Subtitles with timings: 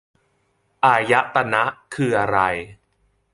[0.85, 1.63] อายตนะ
[1.95, 2.39] คืออะไร